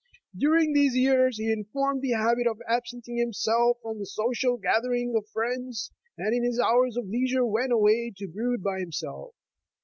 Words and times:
During 0.35 0.73
these 0.73 0.95
years 0.95 1.37
he 1.37 1.63
formed 1.71 2.01
the 2.01 2.13
habit 2.13 2.47
of 2.47 2.59
absenting 2.67 3.17
himself 3.17 3.77
from 3.83 3.99
the 3.99 4.07
social 4.07 4.57
gatherings 4.57 5.13
of 5.15 5.27
friends, 5.29 5.91
and 6.17 6.33
in 6.33 6.43
his 6.43 6.59
hours 6.59 6.97
of 6.97 7.05
leisure 7.07 7.45
went 7.45 7.71
away 7.71 8.11
to 8.17 8.27
brood 8.27 8.63
by 8.63 8.79
himself. 8.79 9.35